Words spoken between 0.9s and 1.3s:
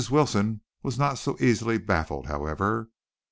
not